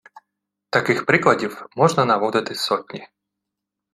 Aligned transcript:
Таких 0.69 1.05
прикладів 1.05 1.65
можна 1.75 2.05
наводити 2.05 2.55
сотні 2.55 3.07